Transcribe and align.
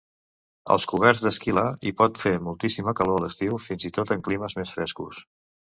Als 0.75 0.87
coberts 0.91 1.25
d'esquila 1.25 1.65
hi 1.89 1.93
pot 2.01 2.23
fer 2.23 2.33
moltíssima 2.49 2.97
calor 3.01 3.21
a 3.21 3.27
l'estiu, 3.27 3.61
fins 3.69 3.91
i 3.93 3.95
tot 4.01 4.19
en 4.19 4.29
climes 4.31 4.61
més 4.63 4.79
frescos. 4.81 5.25